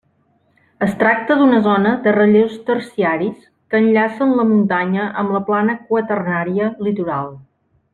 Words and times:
Es 0.85 0.93
tracta 1.01 1.37
d'una 1.41 1.59
zona 1.67 1.91
de 2.07 2.13
relleus 2.15 2.57
terciaris 2.71 3.45
que 3.73 3.83
enllacen 3.83 4.35
la 4.41 4.49
muntanya 4.55 5.09
amb 5.25 5.37
la 5.39 5.47
plana 5.53 5.81
quaternària 5.95 6.73
litoral. 6.91 7.35